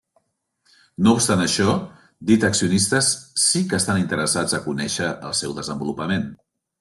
No 1.07 1.11
obstant 1.17 1.41
això, 1.43 1.75
dit 2.31 2.45
accionistes 2.49 3.09
sí 3.43 3.61
que 3.73 3.79
estan 3.83 4.01
interessats 4.05 4.57
a 4.59 4.63
conèixer 4.65 5.11
el 5.29 5.37
seu 5.41 5.55
desenvolupament. 5.61 6.27